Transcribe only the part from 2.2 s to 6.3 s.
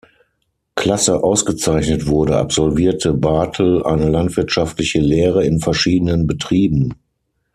absolvierte Barthel eine landwirtschaftliche Lehre in verschiedenen